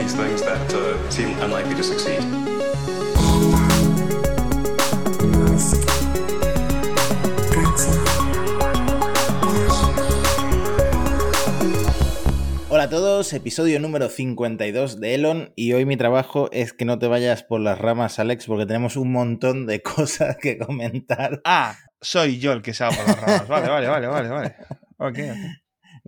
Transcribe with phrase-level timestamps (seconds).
[0.00, 2.20] these things that uh, seem unlikely to succeed.
[12.70, 16.98] Hola a todos, episodio número 52 de Elon y hoy mi trabajo es que no
[16.98, 21.42] te vayas por las ramas, Alex, porque tenemos un montón de cosas que comentar.
[21.44, 23.48] Ah, soy yo el que se va por las ramas.
[23.48, 24.56] Vale, vale, vale, vale, vale.
[24.96, 25.59] Ok, ok.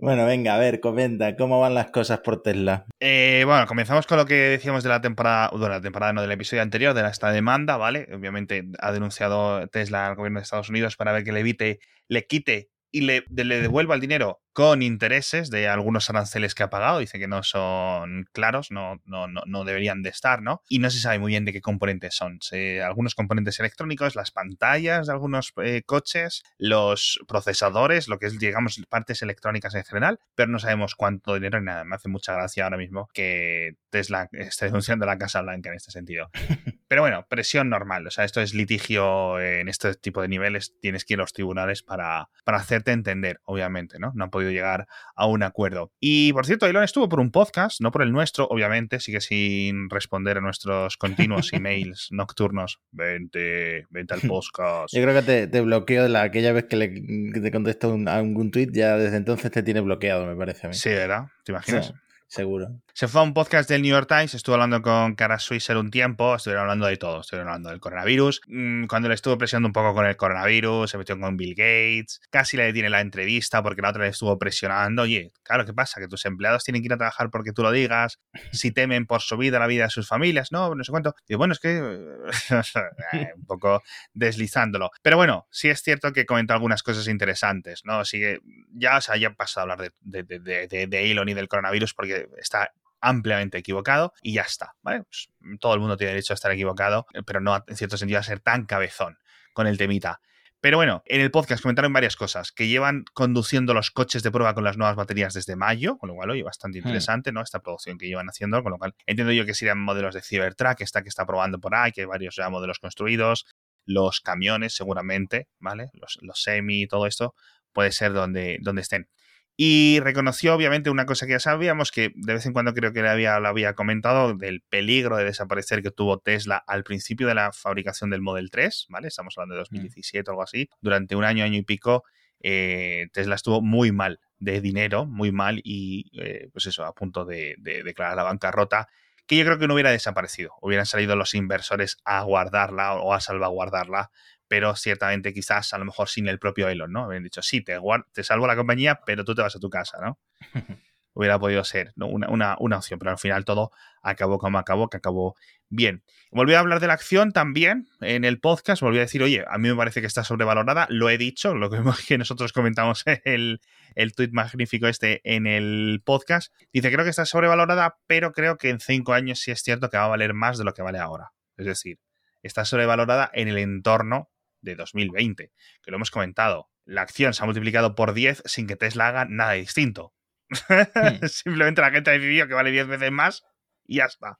[0.03, 2.85] Bueno, venga, a ver, comenta, ¿cómo van las cosas por Tesla?
[2.99, 6.33] Eh, bueno, comenzamos con lo que decíamos de la temporada, bueno, la temporada no, del
[6.33, 8.09] episodio anterior, de esta demanda, ¿vale?
[8.13, 11.79] Obviamente ha denunciado Tesla al gobierno de Estados Unidos para ver que le evite,
[12.09, 16.69] le quite y le, le devuelva el dinero con intereses de algunos aranceles que ha
[16.69, 16.99] pagado.
[16.99, 20.61] Dice que no son claros, no, no, no, no deberían de estar, ¿no?
[20.69, 22.37] Y no se sabe muy bien de qué componentes son.
[22.41, 28.39] Se- algunos componentes electrónicos, las pantallas de algunos eh, coches, los procesadores, lo que es,
[28.39, 31.83] digamos, partes electrónicas en general, pero no sabemos cuánto dinero ni nada.
[31.83, 35.91] Me hace mucha gracia ahora mismo que Tesla esté denunciando la Casa Blanca en este
[35.91, 36.29] sentido.
[36.87, 38.05] Pero bueno, presión normal.
[38.05, 40.75] O sea, esto es litigio en este tipo de niveles.
[40.79, 44.11] Tienes que ir a los tribunales para, para hacerte entender, obviamente, ¿no?
[44.13, 45.91] No han podido llegar a un acuerdo.
[45.99, 49.89] Y por cierto, Elon estuvo por un podcast, no por el nuestro, obviamente, sigue sin
[49.89, 52.79] responder a nuestros continuos emails nocturnos.
[52.91, 54.93] Vente, vente al podcast.
[54.93, 58.07] Yo creo que te, te bloqueó la, aquella vez que, le, que te contestó un,
[58.07, 60.75] a algún tweet, ya desde entonces te tiene bloqueado, me parece a mí.
[60.75, 61.27] Sí, ¿verdad?
[61.43, 61.87] ¿Te imaginas?
[61.87, 61.93] Sí,
[62.27, 62.82] seguro.
[62.95, 65.89] Se fue a un podcast del New York Times, estuvo hablando con Cara Swisher un
[65.89, 68.41] tiempo, estuvieron hablando de todo, estuvieron hablando del coronavirus.
[68.45, 72.21] Mm, Cuando le estuvo presionando un poco con el coronavirus, se metió con Bill Gates,
[72.29, 75.01] casi le detiene la entrevista porque la otra le estuvo presionando.
[75.01, 75.99] Oye, claro, ¿qué pasa?
[75.99, 78.19] Que tus empleados tienen que ir a trabajar porque tú lo digas,
[78.51, 81.15] si temen por su vida, la vida de sus familias, no, no sé cuánto.
[81.27, 81.77] Y bueno, es que
[83.13, 83.81] eh, un poco
[84.13, 84.91] deslizándolo.
[85.01, 88.05] Pero bueno, sí es cierto que comentó algunas cosas interesantes, ¿no?
[88.05, 88.41] Sigue,
[88.71, 91.95] ya, o sea, ya pasado a hablar de, de, de, de Elon y del coronavirus
[91.95, 92.71] porque está
[93.03, 95.03] ampliamente equivocado y ya está, ¿vale?
[95.03, 98.23] Pues, todo el mundo tiene derecho a estar equivocado, pero no en cierto sentido a
[98.23, 99.17] ser tan cabezón
[99.53, 100.21] con el temita.
[100.61, 104.53] Pero bueno, en el podcast comentaron varias cosas, que llevan conduciendo los coches de prueba
[104.53, 107.41] con las nuevas baterías desde mayo, con lo cual, oye, bastante interesante, ¿no?
[107.41, 110.79] Esta producción que llevan haciendo, con lo cual entiendo yo que serían modelos de Cybertruck,
[110.79, 113.45] esta que está probando por ahí, que hay varios ya modelos construidos,
[113.85, 115.89] los camiones seguramente, ¿vale?
[115.91, 117.35] Los, los semi y todo esto
[117.73, 119.09] puede ser donde, donde estén.
[119.55, 123.03] Y reconoció, obviamente, una cosa que ya sabíamos, que de vez en cuando creo que
[123.03, 127.35] le había, lo había comentado, del peligro de desaparecer que tuvo Tesla al principio de
[127.35, 129.09] la fabricación del Model 3, ¿vale?
[129.09, 130.69] Estamos hablando de 2017 o algo así.
[130.81, 132.03] Durante un año, año y pico,
[132.39, 137.23] eh, Tesla estuvo muy mal de dinero, muy mal, y eh, pues eso, a punto
[137.23, 138.89] de, de declarar la bancarrota,
[139.27, 140.51] que yo creo que no hubiera desaparecido.
[140.61, 144.11] Hubieran salido los inversores a guardarla o a salvaguardarla
[144.47, 147.03] pero ciertamente quizás a lo mejor sin el propio Elon, ¿no?
[147.03, 147.77] Habrían dicho, sí, te,
[148.11, 150.19] te salvo la compañía, pero tú te vas a tu casa, ¿no?
[151.15, 152.07] Hubiera podido ser ¿no?
[152.07, 153.71] una, una, una, opción, pero al final todo
[154.01, 155.35] acabó como acabó, que acabó
[155.69, 156.03] bien.
[156.31, 159.59] Volví a hablar de la acción también en el podcast, volví a decir, oye, a
[159.59, 161.77] mí me parece que está sobrevalorada, lo he dicho, lo que
[162.17, 163.61] nosotros comentamos el,
[163.93, 168.69] el tuit magnífico este en el podcast, dice, creo que está sobrevalorada, pero creo que
[168.69, 170.97] en cinco años sí es cierto que va a valer más de lo que vale
[170.97, 171.31] ahora.
[171.57, 171.99] Es decir,
[172.41, 174.29] está sobrevalorada en el entorno
[174.63, 175.51] de 2020,
[175.81, 176.69] que lo hemos comentado.
[176.85, 180.13] La acción se ha multiplicado por 10 sin que Tesla haga nada distinto.
[180.49, 181.25] Hmm.
[181.27, 183.43] Simplemente la gente ha decidido que vale 10 veces más
[183.85, 184.39] y ya está.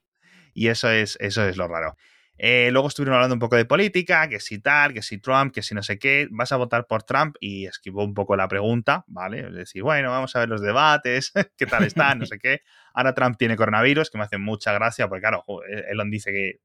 [0.52, 1.96] Y eso es, eso es lo raro.
[2.36, 5.62] Eh, luego estuvieron hablando un poco de política, que si tal, que si Trump, que
[5.62, 6.26] si no sé qué.
[6.30, 9.46] Vas a votar por Trump y esquivó un poco la pregunta, ¿vale?
[9.48, 12.62] Es decir, bueno, vamos a ver los debates, qué tal están, no sé qué.
[12.92, 15.44] Ahora Trump tiene coronavirus, que me hace mucha gracia, porque claro,
[15.88, 16.60] Elon dice que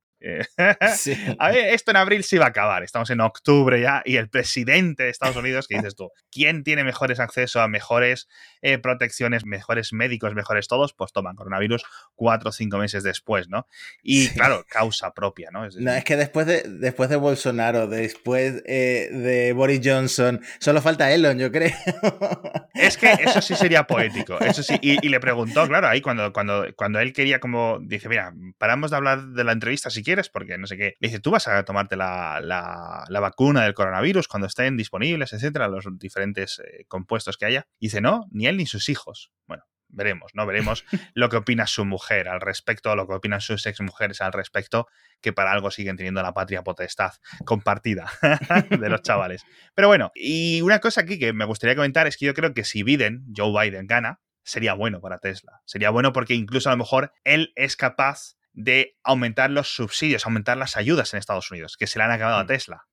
[0.95, 1.13] Sí.
[1.39, 2.83] A ver, esto en abril sí va a acabar.
[2.83, 6.83] Estamos en octubre ya y el presidente de Estados Unidos, que dices tú, ¿quién tiene
[6.83, 8.27] mejores acceso a mejores
[8.61, 10.93] eh, protecciones, mejores médicos, mejores todos?
[10.93, 11.83] Pues toman coronavirus
[12.15, 13.67] cuatro o cinco meses después, ¿no?
[14.03, 14.35] Y sí.
[14.35, 15.65] claro, causa propia, ¿no?
[15.65, 20.41] Es, decir, no, es que después de, después de Bolsonaro, después eh, de Boris Johnson,
[20.59, 21.71] solo falta Elon, yo creo.
[22.73, 24.39] Es que eso sí sería poético.
[24.39, 24.77] Eso sí.
[24.81, 28.91] Y, y le preguntó, claro, ahí cuando, cuando, cuando él quería como, dice, mira, paramos
[28.91, 30.95] de hablar de la entrevista si quieres, porque no sé qué.
[30.99, 35.33] Le dice, tú vas a tomarte la, la, la vacuna del coronavirus cuando estén disponibles,
[35.33, 37.67] etcétera, los diferentes eh, compuestos que haya.
[37.79, 39.31] Y dice, no, ni él ni sus hijos.
[39.45, 40.45] Bueno, veremos, ¿no?
[40.45, 44.87] Veremos lo que opina su mujer al respecto, lo que opinan sus exmujeres al respecto,
[45.21, 47.13] que para algo siguen teniendo la patria potestad
[47.45, 48.11] compartida
[48.69, 49.43] de los chavales.
[49.75, 52.63] Pero bueno, y una cosa aquí que me gustaría comentar es que yo creo que
[52.63, 55.61] si Biden, Joe Biden, gana, sería bueno para Tesla.
[55.65, 60.57] Sería bueno porque incluso a lo mejor él es capaz de aumentar los subsidios, aumentar
[60.57, 62.85] las ayudas en Estados Unidos, que se le han acabado a Tesla.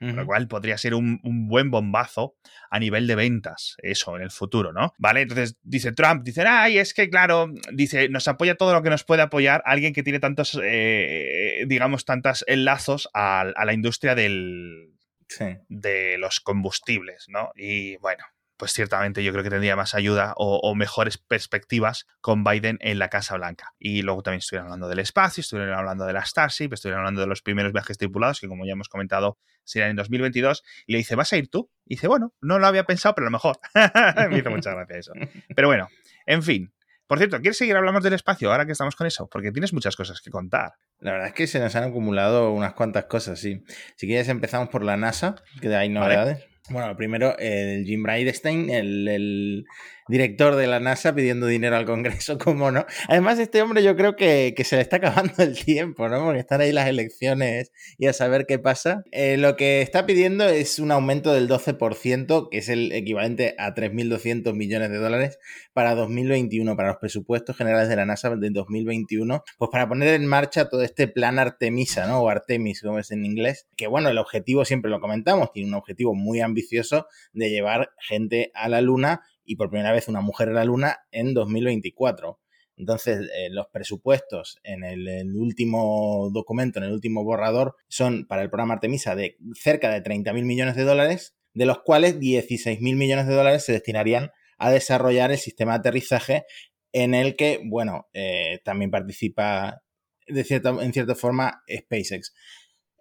[0.00, 2.34] lo cual podría ser un, un, buen bombazo
[2.72, 4.92] a nivel de ventas, eso, en el futuro, ¿no?
[4.98, 8.90] Vale, entonces dice Trump, dice, ay, es que claro, dice, nos apoya todo lo que
[8.90, 14.16] nos puede apoyar alguien que tiene tantos, eh, digamos, tantos enlazos a, a la industria
[14.16, 14.92] del,
[15.28, 15.56] sí.
[15.68, 17.52] de los combustibles, ¿no?
[17.54, 18.24] Y bueno,
[18.62, 23.08] pues ciertamente yo creo que tendría más ayuda o, mejores perspectivas con Biden en la
[23.08, 23.74] Casa Blanca.
[23.76, 27.26] Y luego también estuvieron hablando del espacio, estuvieron hablando de la Starship, estuvieron hablando de
[27.26, 30.62] los primeros viajes tripulados, que como ya hemos comentado, serán en 2022.
[30.86, 31.72] Y le dice, ¿vas a ir tú?
[31.86, 33.58] Y dice, bueno, no lo había pensado, pero a lo mejor.
[34.30, 35.12] Me hizo mucha gracia eso.
[35.56, 35.88] Pero bueno,
[36.26, 36.72] en fin.
[37.08, 39.28] Por cierto, ¿quieres seguir hablando del espacio ahora que estamos con eso?
[39.28, 40.74] Porque tienes muchas cosas que contar.
[41.00, 43.64] La verdad es que se nos han acumulado unas cuantas cosas, sí.
[43.96, 46.51] Si quieres empezamos por la NASA, que hay novedades.
[46.70, 49.66] Bueno, primero el Jim Bridenstine, el, el,
[50.08, 52.86] director de la NASA pidiendo dinero al Congreso, ¿cómo no?
[53.08, 56.24] Además, este hombre yo creo que, que, se le está acabando el tiempo, ¿no?
[56.24, 59.04] Porque están ahí las elecciones y a saber qué pasa.
[59.12, 63.74] Eh, lo que está pidiendo es un aumento del 12%, que es el equivalente a
[63.74, 65.38] 3.200 millones de dólares
[65.72, 70.26] para 2021, para los presupuestos generales de la NASA de 2021, pues para poner en
[70.26, 72.20] marcha todo este plan Artemisa, ¿no?
[72.20, 75.74] O Artemis, como es en inglés, que bueno, el objetivo siempre lo comentamos, tiene un
[75.74, 80.48] objetivo muy ambicioso de llevar gente a la Luna y por primera vez una mujer
[80.48, 82.38] en la Luna en 2024.
[82.76, 88.48] Entonces, eh, los presupuestos en el, último documento, en el último borrador, son para el
[88.50, 93.34] programa Artemisa de cerca de 30.000 millones de dólares, de los cuales 16.000 millones de
[93.34, 96.44] dólares se destinarían a desarrollar el sistema de aterrizaje
[96.92, 99.82] en el que, bueno, eh, también participa
[100.26, 102.32] de cierta, en cierta forma SpaceX.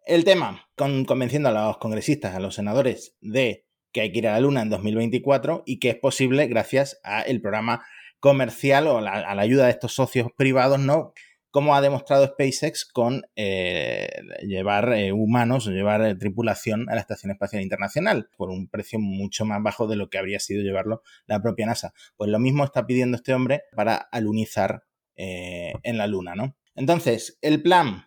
[0.06, 4.28] El tema, con, convenciendo a los congresistas, a los senadores de que hay que ir
[4.28, 7.86] a la Luna en 2024 y que es posible gracias al programa
[8.20, 11.14] comercial o a la ayuda de estos socios privados, ¿no?
[11.50, 14.08] Como ha demostrado SpaceX con eh,
[14.42, 19.44] llevar eh, humanos, llevar eh, tripulación a la Estación Espacial Internacional por un precio mucho
[19.44, 21.94] más bajo de lo que habría sido llevarlo la propia NASA.
[22.16, 24.86] Pues lo mismo está pidiendo este hombre para alunizar
[25.18, 26.56] eh, en la Luna, ¿no?
[26.74, 28.06] Entonces, el plan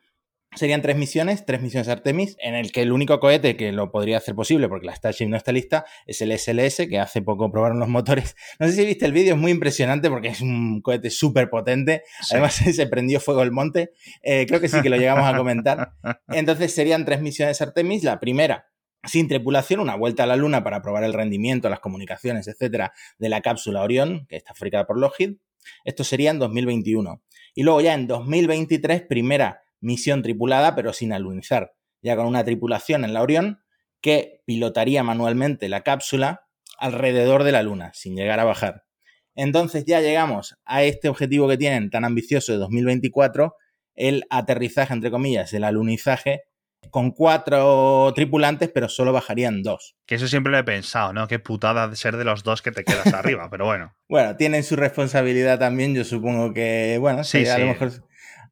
[0.55, 4.19] Serían tres misiones, tres misiones Artemis, en el que el único cohete que lo podría
[4.19, 7.81] hacer posible, porque la Starship no está lista, es el SLS, que hace poco probaron
[7.81, 8.37] los motores.
[8.61, 12.05] No sé si viste el vídeo, es muy impresionante porque es un cohete súper potente.
[12.21, 12.29] Sí.
[12.33, 13.93] Además, se prendió fuego el monte.
[14.23, 15.93] Eh, creo que sí que lo llegamos a comentar.
[16.29, 18.05] Entonces, serían tres misiones Artemis.
[18.05, 18.69] La primera,
[19.03, 23.29] sin tripulación, una vuelta a la Luna para probar el rendimiento, las comunicaciones, etcétera, de
[23.29, 25.35] la cápsula Orión, que está fabricada por Lockheed.
[25.85, 27.23] Esto sería en 2021.
[27.55, 33.05] Y luego ya en 2023, primera misión tripulada, pero sin alunizar, ya con una tripulación
[33.05, 33.61] en la Orión
[34.01, 36.47] que pilotaría manualmente la cápsula
[36.79, 38.85] alrededor de la Luna, sin llegar a bajar.
[39.35, 43.55] Entonces ya llegamos a este objetivo que tienen tan ambicioso de 2024,
[43.95, 46.43] el aterrizaje, entre comillas, el alunizaje,
[46.91, 49.97] con cuatro tripulantes, pero solo bajarían dos.
[50.07, 51.27] Que eso siempre lo he pensado, ¿no?
[51.27, 53.97] Qué putada de ser de los dos que te quedas arriba, pero bueno.
[54.09, 57.93] Bueno, tienen su responsabilidad también, yo supongo que, bueno, sí, sí a lo mejor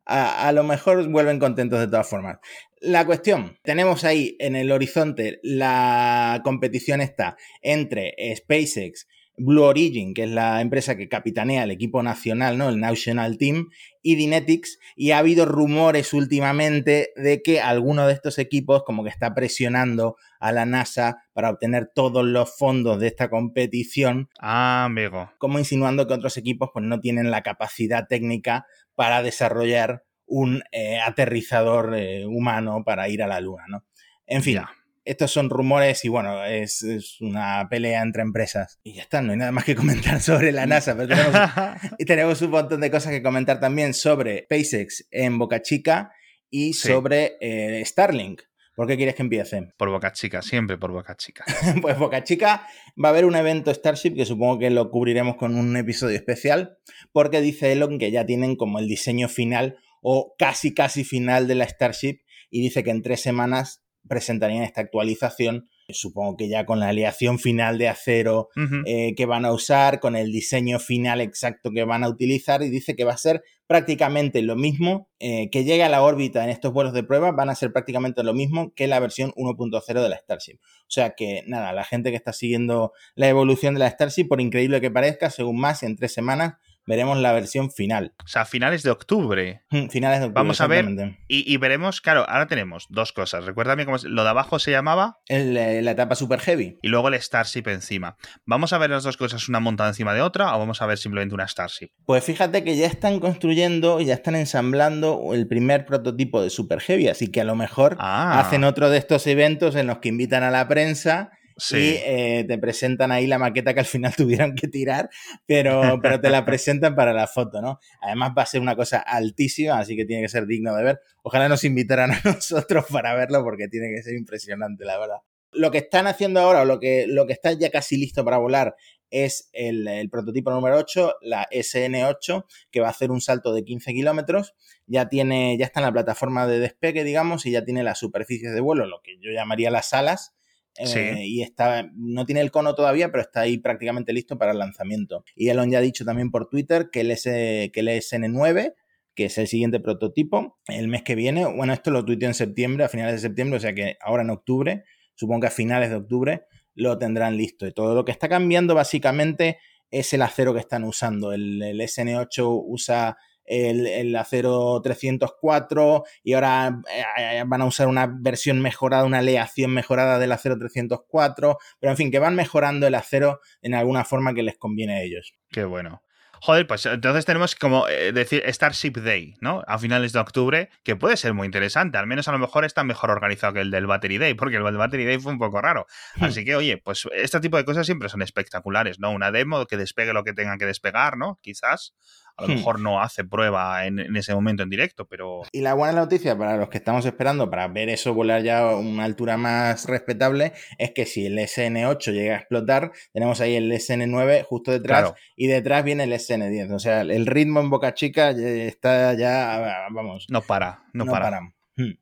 [0.04, 2.38] a, lo mejor vuelven contentos de todas formas.
[2.80, 9.06] La cuestión, tenemos ahí en el horizonte la competición está entre SpaceX,
[9.36, 12.68] Blue Origin, que es la empresa que capitanea el equipo nacional, ¿no?
[12.68, 13.68] El National Team,
[14.02, 19.10] y Dynetics, y ha habido rumores últimamente de que alguno de estos equipos como que
[19.10, 24.28] está presionando a la NASA para obtener todos los fondos de esta competición.
[24.40, 25.30] Ah, amigo.
[25.38, 30.98] Como insinuando que otros equipos pues no tienen la capacidad técnica para desarrollar un eh,
[30.98, 33.84] aterrizador eh, humano para ir a la Luna, ¿no?
[34.26, 34.60] En fin.
[35.04, 38.80] Estos son rumores y bueno, es, es, una pelea entre empresas.
[38.82, 41.34] Y ya está, no hay nada más que comentar sobre la NASA, pero tenemos,
[41.98, 46.12] y tenemos un montón de cosas que comentar también sobre SpaceX en Boca Chica
[46.50, 46.88] y sí.
[46.88, 48.42] sobre eh, Starlink.
[48.74, 49.68] ¿Por qué quieres que empiece?
[49.76, 51.44] Por Boca Chica, siempre por Boca Chica.
[51.82, 52.66] pues Boca Chica
[53.02, 56.78] va a haber un evento Starship que supongo que lo cubriremos con un episodio especial,
[57.12, 61.54] porque dice Elon que ya tienen como el diseño final o casi casi final de
[61.54, 66.80] la Starship y dice que en tres semanas presentarían esta actualización, supongo que ya con
[66.80, 68.82] la aleación final de acero uh -huh.
[68.86, 72.70] eh, que van a usar, con el diseño final exacto que van a utilizar, y
[72.70, 76.50] dice que va a ser prácticamente lo mismo eh, que llegue a la órbita en
[76.50, 80.08] estos vuelos de prueba, van a ser prácticamente lo mismo que la versión 1.0 de
[80.08, 80.58] la Starship.
[80.62, 84.40] O sea que, nada, la gente que está siguiendo la evolución de la Starship, por
[84.40, 86.54] increíble que parezca, según más, en tres semanas
[86.86, 88.14] veremos la versión final.
[88.24, 89.62] O sea, finales de octubre.
[89.70, 90.42] Mm, Finales de octubre.
[90.42, 90.86] Vamos a ver.
[91.28, 93.44] Y, y veremos, claro, ahora tenemos dos cosas.
[93.44, 94.04] Recuérdame cómo es.
[94.04, 96.78] Lo de abajo se llamaba El, eh, la etapa Super Heavy.
[96.82, 98.16] y luego el Starship encima.
[98.46, 100.98] ¿Vamos a ver las dos cosas una montada encima de otra o vamos a ver
[100.98, 101.90] simplemente una Starship?
[102.06, 106.80] Pues fíjate que ya están construyendo y ya están ensamblando el primer prototipo de Super
[106.80, 108.40] Heavy, así que a lo mejor Ah.
[108.40, 111.76] hacen otro de estos eventos en los que invitan a la prensa Sí.
[111.76, 115.10] y eh, te presentan ahí la maqueta que al final tuvieron que tirar,
[115.46, 117.78] pero, pero te la presentan para la foto, ¿no?
[118.00, 121.00] Además va a ser una cosa altísima, así que tiene que ser digno de ver.
[121.22, 125.18] Ojalá nos invitaran a nosotros para verlo porque tiene que ser impresionante, la verdad.
[125.54, 128.38] Lo que están haciendo ahora, o lo que, lo que está ya casi listo para
[128.38, 128.74] volar,
[129.12, 133.62] es el, el prototipo número 8, la SN8, que va a hacer un salto de
[133.62, 134.54] 15 kilómetros.
[134.86, 138.54] Ya tiene, ya está en la plataforma de despegue, digamos, y ya tiene las superficies
[138.54, 140.34] de vuelo, lo que yo llamaría las alas.
[140.78, 141.00] Eh, Sí.
[141.24, 145.24] y está, no tiene el cono todavía, pero está ahí prácticamente listo para el lanzamiento.
[145.36, 148.74] Y Elon ya ha dicho también por Twitter que el, S, que el SN9,
[149.14, 152.84] que es el siguiente prototipo, el mes que viene, bueno, esto lo tuiteó en septiembre,
[152.84, 155.96] a finales de septiembre, o sea que ahora en octubre, supongo que a finales de
[155.96, 156.42] octubre,
[156.74, 157.66] lo tendrán listo.
[157.66, 159.58] Y todo lo que está cambiando básicamente
[159.90, 161.34] es el acero que están usando.
[161.34, 166.80] El, el SN8 usa el, el acero 304 y ahora
[167.18, 171.96] eh, van a usar una versión mejorada, una aleación mejorada del acero 304, pero en
[171.96, 175.34] fin, que van mejorando el acero en alguna forma que les conviene a ellos.
[175.50, 176.02] Qué bueno.
[176.44, 179.62] Joder, pues entonces tenemos como eh, decir Starship Day, ¿no?
[179.68, 181.98] A finales de octubre, que puede ser muy interesante.
[181.98, 184.64] Al menos a lo mejor está mejor organizado que el del Battery Day, porque el
[184.64, 185.86] del Battery Day fue un poco raro.
[186.20, 189.12] Así que, oye, pues este tipo de cosas siempre son espectaculares, ¿no?
[189.12, 191.38] Una demo que despegue lo que tengan que despegar, ¿no?
[191.42, 191.94] Quizás.
[192.36, 192.54] A lo Hmm.
[192.56, 195.42] mejor no hace prueba en, en ese momento en directo, pero.
[195.52, 198.76] Y la buena noticia para los que estamos esperando para ver eso volar ya a
[198.76, 203.70] una altura más respetable es que si el SN8 llega a explotar, tenemos ahí el
[203.72, 205.16] SN9 justo detrás Claro.
[205.36, 206.72] y detrás viene el SN10.
[206.74, 211.24] O sea, el ritmo en Boca Chica está ya, vamos, No para, no, no para.
[211.26, 211.54] paran.
[211.76, 211.92] Hmm.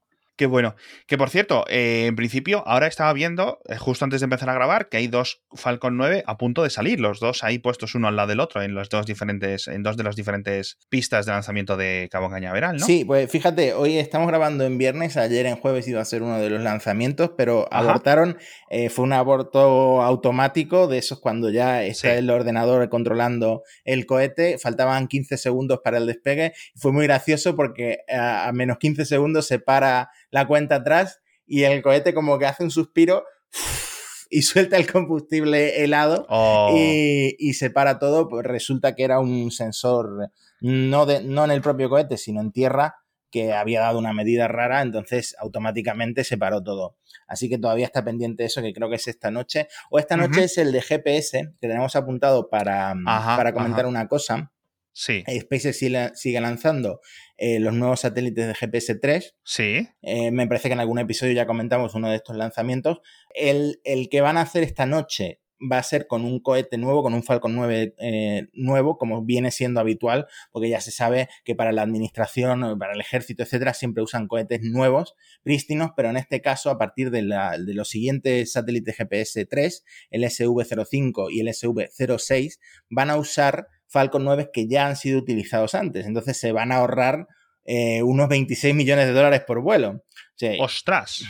[0.41, 0.75] Qué bueno.
[1.07, 4.55] Que por cierto, eh, en principio, ahora estaba viendo, eh, justo antes de empezar a
[4.55, 8.09] grabar, que hay dos Falcon 9 a punto de salir, los dos ahí puestos uno
[8.09, 11.33] al lado del otro, en los dos diferentes, en dos de las diferentes pistas de
[11.33, 12.87] lanzamiento de Cabo Cañaveral, ¿no?
[12.87, 16.39] Sí, pues fíjate, hoy estamos grabando en viernes, ayer en jueves iba a ser uno
[16.39, 17.81] de los lanzamientos, pero Ajá.
[17.91, 18.39] abortaron,
[18.71, 22.17] eh, fue un aborto automático de esos cuando ya está Sí.
[22.17, 27.99] el ordenador controlando el cohete, faltaban 15 segundos para el despegue, fue muy gracioso porque
[28.09, 32.47] a, a menos 15 segundos se para la cuenta atrás y el cohete como que
[32.47, 33.25] hace un suspiro
[34.31, 39.19] y suelta el combustible helado Oh, y, y se para todo, pues resulta que era
[39.21, 42.97] un sensor no, de, no en el propio cohete, sino en tierra,
[43.31, 46.97] que había dado una medida rara, entonces automáticamente se paró todo.
[47.27, 49.69] Así que todavía está pendiente eso, que creo que es esta noche.
[49.91, 53.89] O esta noche es el de GPS, que tenemos apuntado para, Ajá, para comentar ajá.
[53.89, 54.53] una cosa.
[55.02, 55.78] Sí, Eh, SpaceX
[56.14, 57.00] sigue, lanzando
[57.38, 59.35] eh, los nuevos satélites de GPS 3.
[59.45, 59.88] sí.
[60.02, 62.99] Eh, me parece que en algún episodio ya comentamos uno de estos lanzamientos.
[63.35, 65.40] El, el que van a hacer esta noche
[65.71, 69.50] va a ser con un cohete nuevo, con un Falcon 9 eh, nuevo, como viene
[69.50, 74.02] siendo habitual, porque ya se sabe que para la administración, para el ejército, etcétera, siempre
[74.02, 78.52] usan cohetes nuevos, prístinos, pero en este caso, a partir de, la- de los siguientes
[78.52, 84.87] satélites GPS 3, el SV05 y el SV06, van a usar Falcon 9 que ya
[84.87, 86.07] han sido utilizados antes.
[86.07, 87.27] Entonces se van a ahorrar
[87.65, 89.91] eh, unos 26 millones de dólares por vuelo.
[89.91, 90.03] O
[90.37, 91.25] sea, Ostras,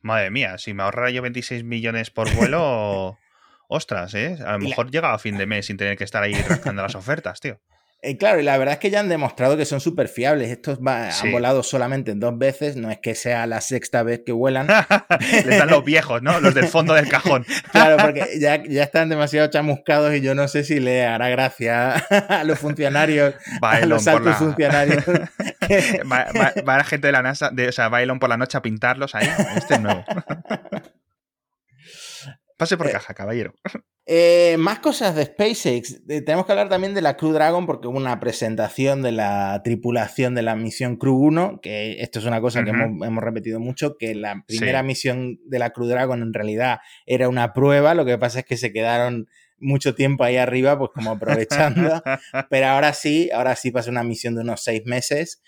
[0.00, 3.16] madre mía, si me ahorrara yo 26 millones por vuelo,
[3.68, 4.36] ostras, ¿eh?
[4.44, 6.82] A lo la- mejor llega a fin de mes sin tener que estar ahí rascando
[6.82, 7.60] las ofertas, tío.
[8.02, 10.48] Eh, claro, y la verdad es que ya han demostrado que son súper fiables.
[10.50, 11.26] Estos va- Sí.
[11.26, 14.68] han volado solamente dos veces, no es que sea la sexta vez que vuelan.
[15.44, 16.40] Les dan los viejos, ¿no?
[16.40, 17.44] Los del fondo del cajón.
[17.72, 21.92] Claro, porque ya, ya están demasiado chamuscados y yo no sé si le hará gracia
[22.30, 24.34] a los funcionarios, a Bailón los por altos la...
[24.34, 25.04] funcionarios.
[26.10, 28.56] Va, va- va la gente de la NASA, de, o sea, Bailón por la noche
[28.56, 29.28] a pintarlos ahí.
[29.56, 30.04] Este es nuevo.
[32.56, 33.54] Pase por Eh, caja, caballero.
[34.12, 36.02] Eh, más cosas de SpaceX.
[36.08, 39.60] Eh, tenemos que hablar también de la Crew Dragon porque hubo una presentación de la
[39.62, 43.60] tripulación de la misión Crew 1, que esto es una cosa que hemos, hemos repetido
[43.60, 44.86] mucho, que la primera Sí.
[44.86, 48.56] misión de la Crew Dragon en realidad era una prueba, lo que pasa es que
[48.56, 49.28] se quedaron
[49.62, 52.02] mucho tiempo ahí arriba, pues como aprovechando.
[52.50, 55.40] Pero ahora sí, ahora sí pasa una misión de unos seis meses.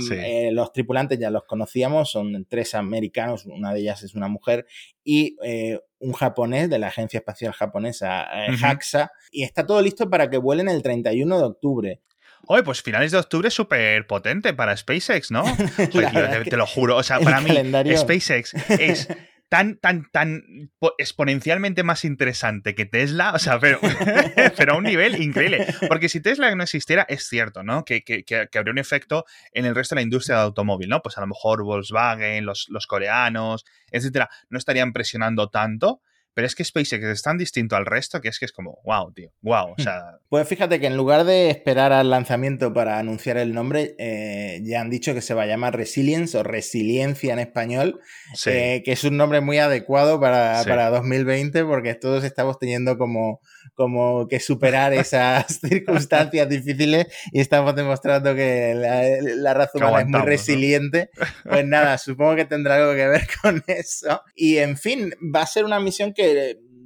[0.00, 0.14] Sí.
[0.14, 4.66] eh, los tripulantes ya los conocíamos, son tres americanos, una de ellas es una mujer,
[5.04, 8.56] y eh, un japonés de la Agencia Espacial Japonesa, eh.
[8.56, 12.00] JAXA, y está todo listo para que vuelen el 31 de octubre.
[12.46, 15.44] Oye, pues finales de octubre es súper potente para SpaceX, ¿no?
[15.92, 16.96] Tío, verdad te, lo juro.
[16.96, 19.08] O sea, para mí, calendario- SpaceX es
[19.50, 23.80] tan, tan, tan exponencialmente más interesante que Tesla, o sea, pero,
[24.56, 25.66] pero a un nivel increíble.
[25.88, 27.84] Porque si Tesla no existiera, es cierto, ¿no?
[27.84, 31.02] Que, que, que, habría un efecto en el resto de la industria de automóvil, ¿no?
[31.02, 36.00] Pues a lo mejor Volkswagen, los, los coreanos, etcétera, no estarían presionando tanto
[36.34, 39.12] pero es que SpaceX es tan distinto al resto que es que es como, wow,
[39.12, 39.72] tío, wow.
[39.72, 39.82] O hmm.
[39.82, 40.18] sea...
[40.28, 44.80] Pues fíjate que en lugar de esperar al lanzamiento para anunciar el nombre, eh, ya
[44.80, 48.00] han dicho que se va a llamar Resilience o Resiliencia en español,
[48.46, 53.40] eh, que es un nombre muy adecuado para, para 2020 porque todos estamos teniendo como
[53.80, 60.20] como que superar esas circunstancias difíciles y estamos demostrando que la, raza humana es muy
[60.20, 61.08] resiliente.
[61.44, 64.22] Pues nada, supongo que tendrá algo que ver con eso.
[64.34, 66.19] Y en fin, va a ser una misión que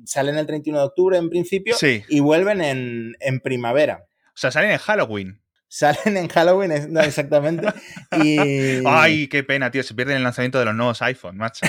[0.05, 1.77] salen el 31 de octubre en principio
[2.09, 4.07] y vuelven en, en primavera.
[4.29, 7.67] O sea, salen en Halloween salen en Halloween, no, exactamente.
[8.23, 8.87] Y...
[8.87, 11.67] Ay, qué pena, tío, se pierden el lanzamiento de los nuevos iPhones, macho.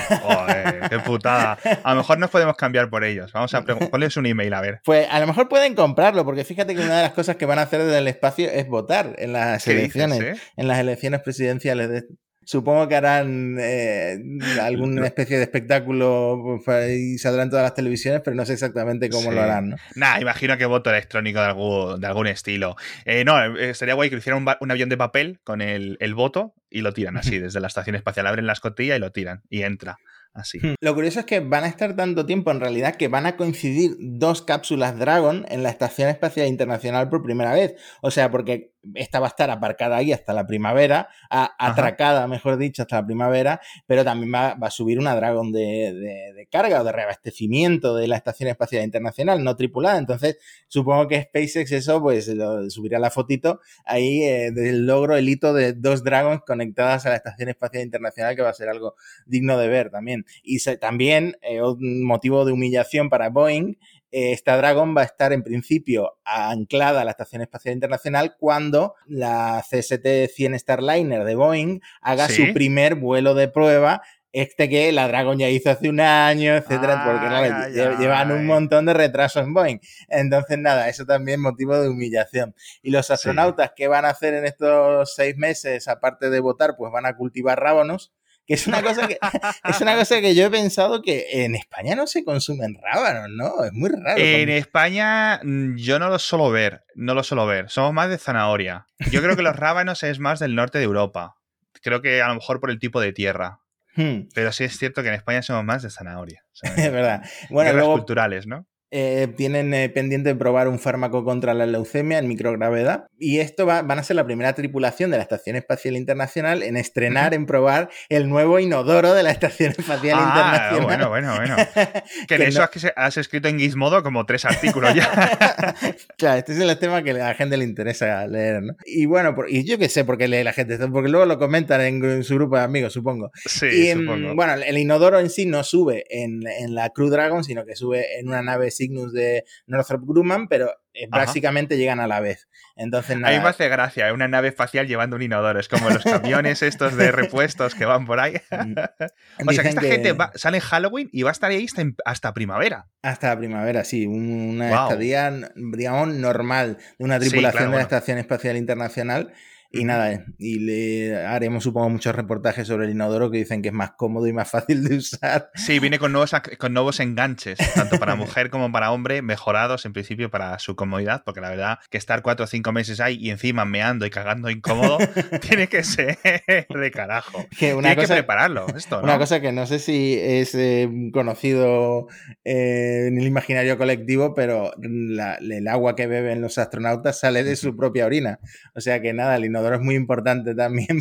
[0.90, 1.58] qué putada.
[1.84, 3.34] A lo mejor nos podemos cambiar por ellos.
[3.34, 4.82] Vamos a ponerles un email, a ver.
[4.86, 7.58] Pues a lo mejor pueden comprarlo, porque fíjate que una de las cosas que van
[7.58, 10.36] a hacer desde el espacio es votar en las elecciones, eh?
[10.56, 12.04] en las elecciones presidenciales de,
[12.46, 14.18] Supongo que harán eh,
[14.62, 19.32] alguna especie de espectáculo pues, y saldrán todas las televisiones, pero no sé exactamente cómo
[19.32, 19.76] lo harán, ¿no?
[19.96, 22.76] Nah, imagino que voto electrónico de algún, de algún estilo.
[23.06, 26.54] Eh, no, eh, sería guay que hicieran un, avión de papel con el, el voto
[26.70, 28.28] y lo tiran así, desde la estación espacial.
[28.28, 29.98] Abren la escotilla y lo tiran y entra.
[30.36, 30.60] Así.
[30.60, 30.76] Hmm.
[30.82, 33.96] Lo curioso es que van a estar tanto tiempo en realidad que van a coincidir
[34.00, 37.76] dos cápsulas Dragon en la Estación Espacial Internacional por primera vez.
[38.02, 42.84] O sea, porque esta va a estar aparcada ahí hasta la primavera, atracada, mejor dicho,
[42.84, 47.96] hasta la primavera, pero también va, a subir una Dragon de, carga o de reabastecimiento
[47.96, 49.98] de la Estación Espacial Internacional, no tripulada.
[49.98, 50.38] Entonces,
[50.68, 55.54] supongo que SpaceX eso, pues lo, subirá la fotito ahí eh, del logro, el hito
[55.54, 59.58] de dos Dragons conectadas a la Estación Espacial Internacional, que va a ser algo digno
[59.58, 60.26] de ver también.
[60.44, 63.78] Y también, eh, un motivo de humillación para Boeing,
[64.12, 69.64] esta Dragon va a estar en principio anclada a la Estación Espacial Internacional cuando la
[69.64, 74.02] CST-100 Starliner de Boeing haga su primer vuelo de prueba
[74.36, 78.94] este que la Dragon ya hizo hace un año, etcétera, porque llevan un montón de
[78.94, 79.78] retrasos en Boeing.
[80.10, 82.54] Entonces, nada, eso también es motivo de humillación.
[82.82, 86.76] Y los astronautas, ¿qué van a hacer en estos seis meses, aparte de votar?
[86.78, 88.14] Pues van a cultivar rábanos
[88.46, 89.18] que es una cosa que
[89.64, 93.64] es una cosa que yo he pensado que en España no se consumen rábanos, ¿no?
[93.64, 94.18] Es muy raro.
[94.18, 97.70] En España mm, yo no lo suelo ver, no lo suelo ver.
[97.70, 98.88] Somos más de zanahoria.
[99.12, 101.36] Yo creo que los rábanos es más del norte de Europa.
[101.82, 103.60] Creo que a lo mejor por el tipo de tierra.
[103.96, 104.28] Hmm.
[104.34, 106.44] Pero sí es cierto que en España somos más de zanahoria.
[106.78, 107.24] Es verdad.
[107.50, 108.68] Bueno, luego, culturales, ¿no?
[108.98, 113.08] Eh, tienen eh, pendiente de probar un fármaco contra la leucemia en microgravedad.
[113.20, 116.78] Y esto va, van a ser la primera tripulación de la Estación Espacial Internacional en
[116.78, 121.10] estrenar, en probar el nuevo inodoro de la Estación Espacial ah, Bueno, Internacional.
[121.10, 121.56] bueno, bueno.
[122.30, 125.76] que, de eso has, escrito en Gizmodo como tres artículos ya.
[126.18, 128.78] claro, este es el tema que a la gente le interesa leer, ¿no?
[128.86, 131.38] Y bueno, y yo qué sé por qué lee la gente esto, porque luego lo
[131.38, 133.30] comentan en, su grupo de amigos, supongo.
[133.46, 134.36] Sí, supongo.
[134.36, 138.18] Bueno, el inodoro en sí no sube en, en la Crew Dragon, sino que sube
[138.20, 142.48] en una nave de Northrop Grumman, pero eh, básicamente llegan a la vez.
[142.76, 144.12] Entonces, A mí me hace gracia, ¿eh?
[144.12, 145.60] una nave espacial llevando un inodoro.
[145.60, 148.36] Es como los camiones estos de repuestos que van por ahí.
[148.52, 148.76] Mm.
[149.48, 151.66] o sea que esta gente sale en Halloween y va a estar ahí
[152.06, 152.88] hasta, primavera.
[153.02, 154.06] Hasta la primavera, sí.
[154.06, 159.34] Una estadía, digamos, normal de una tripulación de la Estación Espacial Internacional.
[159.76, 163.74] Y nada, y le haremos, supongo, muchos reportajes sobre el inodoro que dicen que es
[163.74, 165.52] más cómodo y más fácil de usar.
[165.54, 169.92] Sí, viene con nuevos, con nuevos enganches, tanto para mujer como para hombre, mejorados en
[169.92, 173.32] principio para su comodidad, porque la verdad que estar cuatro o cinco meses ahí y
[173.32, 174.98] encima meando y cagando incómodo,
[175.42, 177.46] tiene que ser de carajo.
[177.58, 182.08] Que una cosa, que prepararlo, esto, Una cosa que no sé si es eh, conocido
[182.44, 187.76] eh, en el imaginario colectivo, pero el agua que beben los astronautas sale de su
[187.76, 188.40] propia orina.
[188.74, 191.00] O sea que nada, el inodoro es muy importante también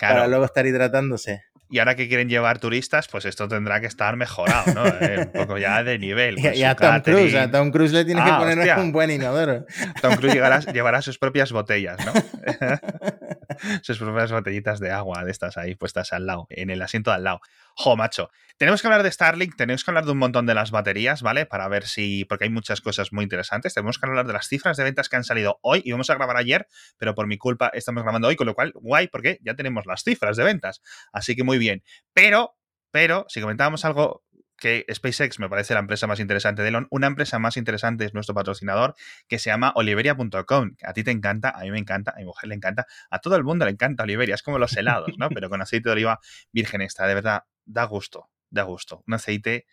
[0.00, 1.42] para, luego estar hidratándose.
[1.70, 4.86] Y ahora que quieren llevar turistas, pues esto tendrá que estar mejorado, ¿no?
[4.86, 6.38] Eh, un poco ya de nivel.
[6.54, 9.64] y, a Tom Cruise, a Tom Cruise le tienes que ah, poner un buen inodoro.
[10.00, 10.34] Tom Cruise
[10.72, 12.12] llevará, sus propias botellas, ¿no?
[13.82, 17.16] sus propias botellitas de agua de estas ahí puestas al lado, en el asiento de
[17.16, 17.40] al lado.
[17.76, 18.30] Jo, macho.
[18.56, 21.44] Tenemos que hablar de Starlink, tenemos que hablar de un montón de las baterías, ¿vale?
[21.44, 22.24] Para ver si.
[22.24, 23.74] Porque hay muchas cosas muy interesantes.
[23.74, 26.14] Tenemos que hablar de las cifras de ventas que han salido hoy y vamos a
[26.14, 29.54] grabar ayer, pero por mi culpa estamos grabando hoy, con lo cual, guay, porque ya
[29.54, 30.82] tenemos las cifras de ventas.
[31.12, 31.82] Así que muy bien.
[32.12, 32.56] Pero,
[32.92, 34.22] pero, si comentábamos algo
[34.56, 36.86] que SpaceX me parece la empresa más interesante de Elon.
[36.90, 38.94] Una empresa más interesante es nuestro patrocinador,
[39.28, 40.76] que se llama Oliveria.com.
[40.82, 43.36] A ti te encanta, a mí me encanta, a mi mujer le encanta, a todo
[43.36, 44.34] el mundo le encanta Oliveria.
[44.34, 45.28] Es como los helados, ¿no?
[45.34, 46.20] Pero con aceite de oliva
[46.52, 47.06] virgen extra.
[47.06, 49.02] De verdad, da gusto da gusto.
[49.06, 49.66] Un aceite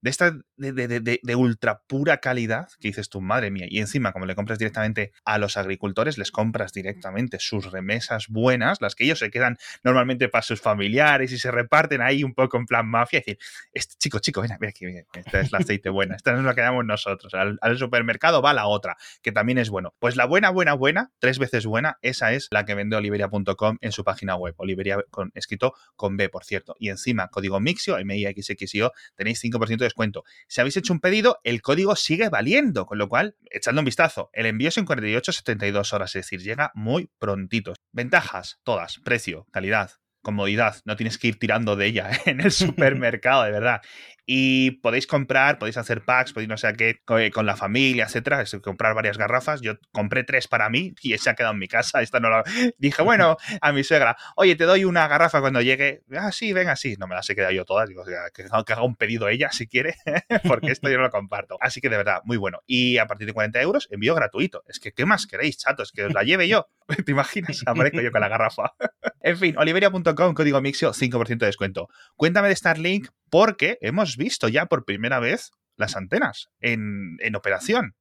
[0.00, 3.66] de esta de, de, de, ultra pura calidad que dices tu madre mía.
[3.68, 8.80] Y encima, como le compras directamente a los agricultores, les compras directamente sus remesas buenas,
[8.80, 12.56] las que ellos se quedan normalmente para sus familiares y se reparten ahí un poco
[12.56, 13.18] en plan mafia.
[13.18, 13.38] Es decir,
[13.72, 16.44] este, chico, chico, ven, ven aquí, ven, esta es la aceite buena, esta no es
[16.44, 17.34] la que damos nosotros.
[17.34, 19.94] Al, al, supermercado va la otra, que también es bueno.
[19.98, 23.92] Pues la buena, buena, buena, tres veces buena, esa es la que vende oliveria.com en
[23.92, 24.54] su página web.
[24.58, 26.76] Oliveria con, escrito con B, por cierto.
[26.78, 30.24] Y encima, código Mixio, M-I-X-X-I-O, tenéis 5% de descuento.
[30.48, 34.30] Si habéis hecho un pedido, el código sigue valiendo, con lo cual, echadle un vistazo.
[34.32, 37.74] El envío es en 48-72 horas, es decir, llega muy prontito.
[37.92, 43.44] Ventajas, todas, precio, calidad, comodidad, no tienes que ir tirando de ella en el supermercado,
[43.44, 43.80] de verdad
[44.26, 48.42] y podéis comprar, podéis hacer packs, podéis no sé qué, eh, con la familia, etcétera,
[48.42, 49.60] es comprar varias garrafas.
[49.60, 52.02] Yo compré tres para mí y se ha quedado en mi casa.
[52.02, 52.42] Esta no la...
[52.78, 56.02] Dije, bueno, a mi suegra, oye, te doy una garrafa cuando llegue.
[56.16, 56.96] Ah, sí, venga, sí.
[56.98, 57.88] No me las he quedado yo todas.
[57.88, 59.94] Digo, que, que haga un pedido ella si quiere,
[60.48, 61.56] porque esto yo no lo comparto.
[61.60, 62.62] Así que de verdad, muy bueno.
[62.66, 64.64] Y a partir de 40 euros, envío gratuito.
[64.66, 65.92] Es que, ¿qué más queréis, chatos?
[65.92, 66.68] Que os la lleve yo.
[67.04, 67.62] ¿Te imaginas?
[67.64, 68.72] Aparezco yo con la garrafa.
[69.20, 71.88] en fin, oliveria.com, código Mixio, 5% de descuento.
[72.16, 77.94] Cuéntame de Starlink porque hemos visto ya por primera vez las antenas en, en operación.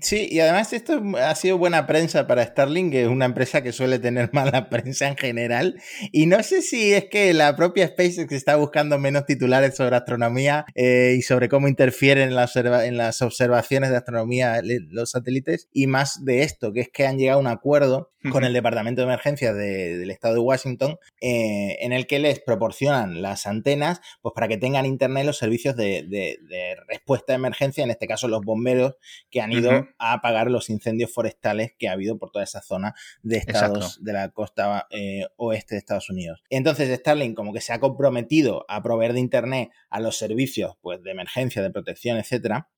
[0.00, 3.72] Sí, y además esto ha sido buena prensa para Starlink, que es una empresa que
[3.72, 5.80] suele tener mala prensa en general.
[6.12, 10.66] Y no sé si es que la propia SpaceX está buscando menos titulares sobre astronomía
[10.74, 14.60] eh, y sobre cómo interfieren en, en, las observaciones de astronomía
[14.90, 18.44] los satélites, y más de esto, que es que han llegado a un acuerdo con
[18.44, 23.46] el Departamento de Emergencias del Estado de Washington, eh, en el que les proporcionan las
[23.46, 28.06] antenas pues, para que tengan internet los servicios de, de respuesta de emergencia, en este
[28.06, 28.94] caso los bomberos
[29.30, 32.94] que han ido a apagar los incendios forestales que ha habido por toda esa zona
[33.22, 36.42] de estados de la costa eh, oeste de Estados Unidos.
[36.50, 41.02] Entonces Starlink como que se ha comprometido a proveer de internet a los servicios pues
[41.02, 42.68] de emergencia, de protección, etcétera,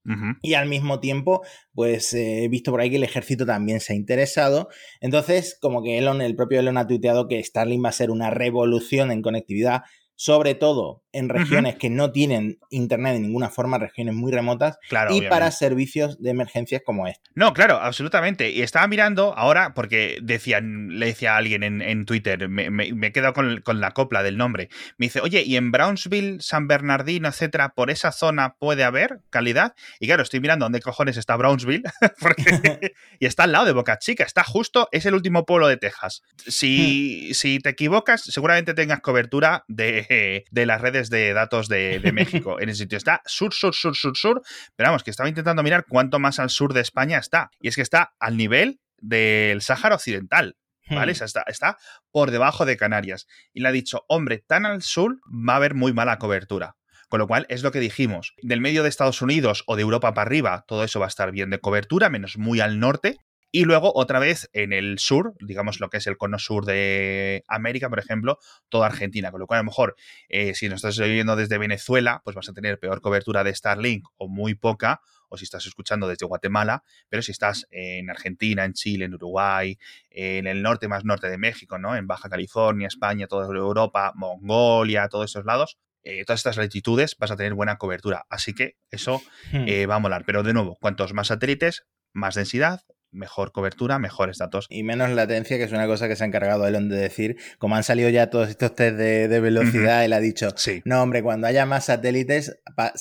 [0.42, 3.96] y al mismo tiempo pues he visto por ahí que el ejército también se ha
[3.96, 4.68] interesado.
[5.00, 5.29] Entonces
[5.60, 9.10] como que Elon, el propio Elon ha tuiteado que Starlink va a ser una revolución
[9.10, 9.82] en conectividad
[10.20, 14.79] sobre todo en regiones que no tienen internet de ninguna forma, regiones muy remotas,
[15.11, 17.31] y para servicios de emergencias como este.
[17.35, 18.51] No, claro, absolutamente.
[18.51, 23.12] Y estaba mirando ahora, porque decían, le decía a alguien en, Twitter, me, me, he
[23.12, 24.68] quedado con, la copla del nombre.
[24.99, 29.75] Me dice, oye, ¿y en Brownsville, San Bernardino, etcétera, por esa zona puede haber calidad?
[29.99, 31.83] Y claro, estoy mirando dónde cojones está Brownsville,
[33.18, 36.23] y está al lado de Boca Chica, está justo, es el último pueblo de Texas.
[36.46, 37.35] Si, hmm.
[37.35, 42.68] si te equivocas, seguramente tengas cobertura de, de las redes de datos de, México en
[42.68, 42.98] ese sitio.
[42.98, 44.42] Está sur, sur, sur, sur, sur.
[44.76, 47.50] Pero vamos, que estaba intentando mirar cuánto más al sur de España está.
[47.60, 50.56] Y es que está al nivel del Sáhara Occidental.
[50.90, 51.12] ¿Vale?
[51.12, 51.78] Está, está
[52.10, 53.28] por debajo de Canarias.
[53.52, 56.74] Y le ha dicho, hombre, tan al sur va a haber muy mala cobertura.
[57.08, 58.34] Con lo cual, es lo que dijimos.
[58.42, 61.30] Del medio de Estados Unidos o de Europa para arriba, todo eso va a estar
[61.32, 63.18] bien de cobertura, menos muy al norte.
[63.52, 67.44] Y luego, otra vez, en el sur, digamos lo que es el cono sur de
[67.48, 69.30] América, por ejemplo, toda Argentina.
[69.30, 69.96] Con lo cual, a lo mejor,
[70.28, 74.06] eh, si nos estás viviendo desde Venezuela, pues vas a tener peor cobertura de Starlink
[74.16, 78.72] o muy poca, o si estás escuchando desde Guatemala, pero si estás en Argentina, en
[78.72, 79.78] Chile, en Uruguay,
[80.10, 81.96] en el norte más norte de México, ¿no?
[81.96, 87.30] En Baja California, España, toda Europa, Mongolia, todos esos lados, eh, todas estas latitudes vas
[87.30, 88.26] a tener buena cobertura.
[88.28, 89.64] Así que eso hmm.
[89.66, 90.24] eh, va a molar.
[90.24, 92.82] Pero de nuevo, cuantos más satélites, más densidad,
[93.12, 94.66] mejor cobertura, mejores datos.
[94.68, 97.37] Y menos latencia, que es una cosa que se ha encargado Elon de decir.
[97.59, 100.83] Como han salido ya todos estos test de, velocidad, él ha dicho, sí.
[100.85, 102.61] no hombre, cuando haya más satélites,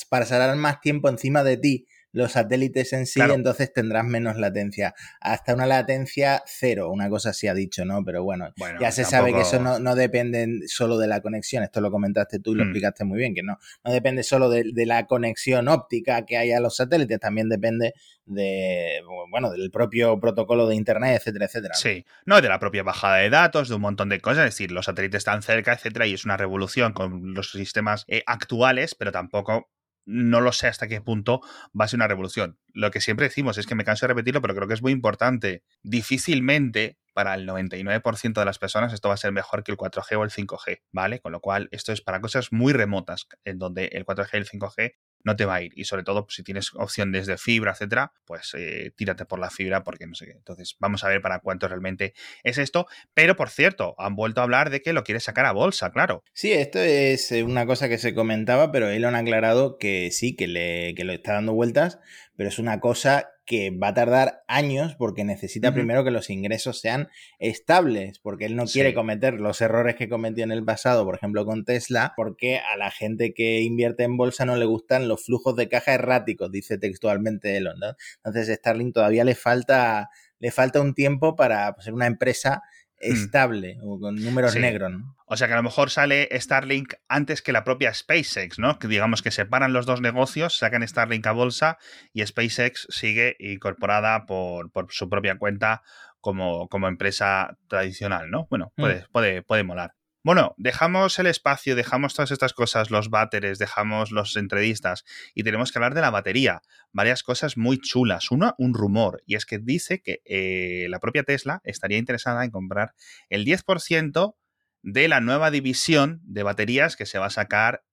[0.10, 4.96] pasarán más tiempo encima de ti los satélites en sí, entonces tendrás menos latencia.
[5.22, 8.04] Hasta una latencia cero, una cosa así ha dicho, ¿no?
[8.04, 11.92] Pero bueno, ya se sabe que eso no, depende solo de la conexión, esto lo
[11.92, 12.68] comentaste tú y lo mm.
[12.68, 16.60] explicaste muy bien, que no, no depende solo de, la conexión óptica que hay a
[16.60, 17.94] los satélites, también depende
[18.26, 21.74] de, bueno, del propio protocolo de Internet, etcétera, etcétera.
[21.76, 24.72] Sí, no, de la propia bajada de datos, de un montón de cosas, es decir,
[24.72, 29.12] los satélites están cerca, etcétera, y es una revolución con los sistemas eh, actuales, pero
[29.12, 29.70] tampoco
[30.06, 31.42] no lo sé hasta qué punto
[31.80, 32.60] va a ser una revolución.
[32.74, 34.92] Lo que siempre decimos es que me canso de repetirlo, pero creo que es muy
[34.92, 35.64] importante.
[35.84, 40.18] Difícilmente para el 99% de las personas esto va a ser mejor que el 4G
[40.18, 41.20] o el 5G, ¿vale?
[41.20, 44.48] Con lo cual, esto es para cosas muy remotas, en donde el 4G y el
[44.48, 45.72] 5G no te va a ir.
[45.76, 49.50] Y sobre todo, pues, si tienes opción desde fibra, etcétera, pues eh, tírate por la
[49.50, 50.32] fibra porque no sé qué.
[50.32, 52.88] Entonces, vamos a ver para cuánto realmente es esto.
[53.14, 56.24] Pero, por cierto, han vuelto a hablar de que lo quiere sacar a bolsa, claro.
[56.34, 60.36] Sí, esto es eh, una cosa que se comentaba, pero él han aclarado que sí,
[60.36, 62.00] que, le, que lo está dando vueltas,
[62.36, 66.80] pero es una cosa que va a tardar años porque necesita primero que los ingresos
[66.80, 67.10] sean
[67.40, 71.48] estables, porque él no quiere cometer los errores que cometió en el pasado, por ejemplo
[71.48, 75.56] con Tesla, porque a la gente que invierte en bolsa no le gustan los flujos
[75.56, 77.80] de caja erráticos, dice textualmente Elon.
[77.80, 77.96] ¿no?
[78.18, 82.62] Entonces Starlink todavía le falta, le falta un tiempo para pues, ser una empresa
[83.02, 83.14] Mm.
[83.14, 84.94] estable o con números negros.
[85.26, 88.80] O sea que a lo mejor sale Starlink antes que la propia SpaceX, ¿no?
[88.80, 91.78] Que digamos que separan los dos negocios, sacan Starlink a bolsa
[92.14, 95.84] y SpaceX sigue incorporada por, su propia cuenta
[96.20, 98.48] como, como, empresa tradicional, ¿no?
[98.50, 98.82] Bueno, mm.
[98.82, 99.94] puede, puede, puede molar.
[100.22, 105.72] Bueno, dejamos el espacio, dejamos todas estas cosas, los váteres, dejamos los entrevistas y tenemos
[105.72, 106.62] que hablar de la batería.
[106.92, 108.30] Varias cosas muy chulas.
[108.30, 112.52] Una, un rumor, y es que dice que eh, la propia Tesla estaría interesada en
[112.52, 112.96] comprar
[113.30, 114.36] el 10%
[114.82, 117.86] de la nueva división de baterías que se va a sacar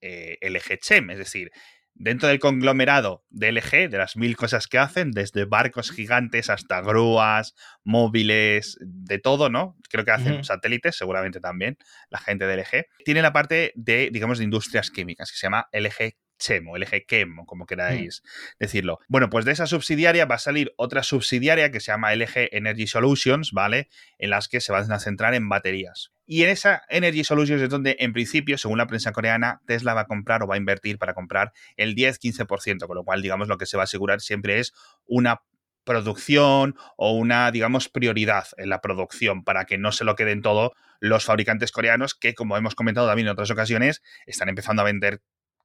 [0.00, 1.50] eh, LG Chem, es decir,
[1.94, 6.80] dentro del conglomerado de LG, de las mil cosas que hacen, desde barcos gigantes hasta
[6.80, 7.54] grúas,
[7.84, 9.76] móviles, de todo, ¿no?
[9.90, 11.78] Creo que hacen satélites, seguramente también,
[12.10, 12.86] la gente de LG.
[13.04, 17.44] Tiene la parte de, digamos, de industrias químicas, que se llama LG Chemo, LG Chem,
[17.46, 18.22] como queráis
[18.58, 18.98] decirlo.
[19.08, 22.86] Bueno, pues de esa subsidiaria va a salir otra subsidiaria que se llama LG Energy
[22.86, 23.88] Solutions, ¿vale?
[24.18, 26.13] En las que se van a centrar en baterías.
[26.26, 30.02] Y en esa Energy Solutions es donde, en principio, según la prensa coreana, Tesla va
[30.02, 33.58] a comprar o va a invertir para comprar el 10-15%, con lo cual, digamos, lo
[33.58, 34.72] que se va a asegurar siempre es
[35.06, 35.42] una
[35.84, 40.72] producción o una, digamos, prioridad en la producción para que no se lo queden todo
[40.98, 45.20] los fabricantes coreanos que, como hemos comentado también en otras ocasiones, están empezando a vender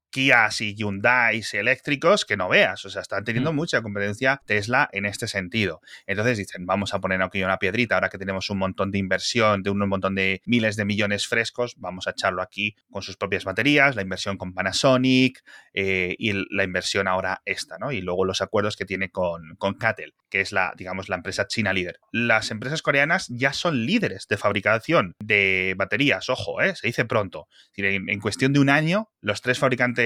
[0.10, 2.84] Kias y Hyundai eléctricos que no veas.
[2.86, 3.56] O sea, están teniendo mm.
[3.56, 5.82] mucha competencia Tesla en este sentido.
[6.08, 9.64] Entonces dicen, vamos a poner aquí una piedrita, ahora que tenemos un montón de inversión,
[9.64, 13.44] de un montón de miles de millones frescos, vamos a echarlo aquí con sus propias
[13.44, 15.44] baterías, la inversión con Panasonic
[15.74, 17.92] eh, y la inversión ahora esta, ¿no?
[17.92, 21.48] Y luego los acuerdos que tiene con, con Cattel, que es la, digamos, la empresa
[21.48, 22.00] china líder.
[22.12, 26.76] Las empresas coreanas ya son líderes de fabricación de baterías, ojo, ¿eh?
[26.76, 27.48] se dice pronto.
[27.76, 29.99] en cuestión de un año, los tres fabricantes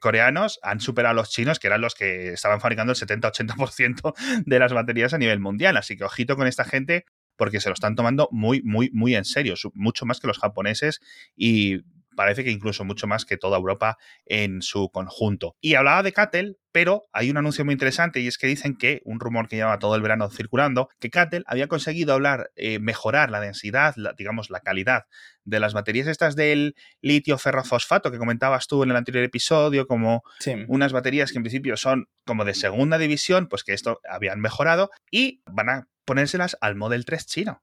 [0.00, 4.14] coreanos han superado a los chinos, que eran los que estaban fabricando el 70-80%
[4.46, 5.76] de las baterías a nivel mundial.
[5.76, 7.04] Así que ojito con esta gente
[7.36, 11.00] porque se lo están tomando muy, muy, muy en serio, mucho más que los japoneses
[11.34, 11.78] y
[12.20, 15.56] parece que incluso mucho más que toda Europa en su conjunto.
[15.58, 19.00] Y hablaba de Cattel, pero hay un anuncio muy interesante y es que dicen que,
[19.06, 23.30] un rumor que lleva todo el verano circulando, que Cattel había conseguido hablar, eh, mejorar
[23.30, 25.06] la densidad, digamos, la calidad
[25.44, 30.22] de las baterías estas del litio ferrofosfato que comentabas tú en el anterior episodio, como
[30.68, 34.90] unas baterías que en principio son como de segunda división, pues que esto habían mejorado
[35.10, 37.62] y van a ponérselas al Model 3 chino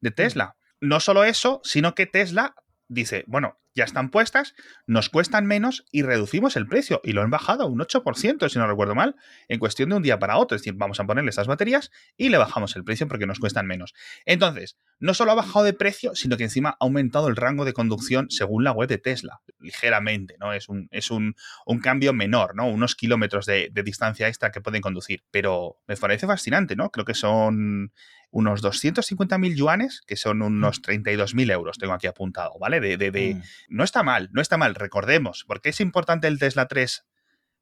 [0.00, 0.14] de mm.
[0.14, 0.56] Tesla.
[0.80, 2.54] No solo eso, sino que Tesla
[2.88, 4.54] dice, bueno, ya están puestas,
[4.86, 7.00] nos cuestan menos y reducimos el precio.
[7.04, 9.14] Y lo han bajado un 8%, si no recuerdo mal,
[9.46, 10.56] en cuestión de un día para otro.
[10.56, 13.66] Es decir, vamos a ponerle estas baterías y le bajamos el precio porque nos cuestan
[13.66, 13.94] menos.
[14.26, 17.72] Entonces, no solo ha bajado de precio, sino que encima ha aumentado el rango de
[17.72, 20.52] conducción según la web de Tesla, ligeramente, ¿no?
[20.52, 21.36] Es un, es un,
[21.80, 22.66] cambio menor, ¿no?
[22.66, 25.22] Unos kilómetros de, de distancia extra que pueden conducir.
[25.30, 26.90] Pero me parece fascinante, ¿no?
[26.90, 27.92] Creo que son
[28.30, 31.50] unos 250.000 yuanes, que son unos 32.000 mm.
[31.50, 32.80] euros, tengo aquí apuntado, ¿vale?
[32.80, 33.42] De, de, mm.
[33.68, 37.04] No está mal, no está mal, recordemos, porque es importante el Tesla 3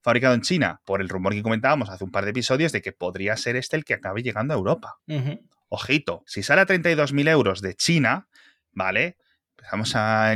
[0.02, 2.92] fabricado en China, por el rumor que comentábamos hace un par de episodios de que
[2.92, 4.98] podría ser este el que acabe llegando a Europa.
[5.68, 8.28] Ojito, si sale a 32.000 euros de China,
[8.70, 9.16] ¿vale?
[9.66, 10.32] Empezamos a.